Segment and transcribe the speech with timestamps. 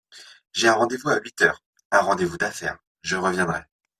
[0.53, 1.61] J’ai un rendez-vous à huit heures…
[1.91, 2.79] un rendez-vous d’affaires…
[3.03, 3.65] je reviendrai…